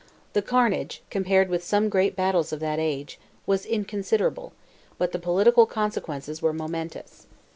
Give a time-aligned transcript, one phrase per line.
[0.33, 4.51] The carnage, compared with some great battles of that age, was inconsiderable,
[4.97, 7.27] but the political consequences were momentous.